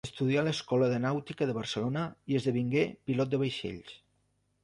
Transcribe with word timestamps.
Estudià 0.09 0.37
a 0.43 0.43
l’Escola 0.45 0.87
de 0.93 1.01
Nàutica 1.03 1.47
de 1.49 1.55
Barcelona 1.57 2.05
i 2.33 2.39
esdevingué 2.39 2.85
pilot 3.11 3.35
de 3.35 3.43
vaixells. 3.45 3.95